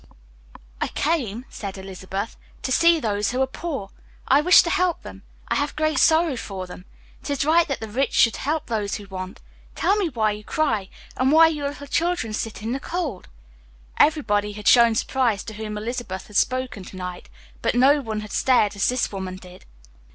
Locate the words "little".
11.69-11.85